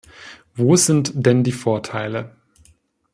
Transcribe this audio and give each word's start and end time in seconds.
Wo 0.55 0.77
sind 0.77 1.11
denn 1.13 1.43
die 1.43 1.51
Vorteile? 1.51 2.35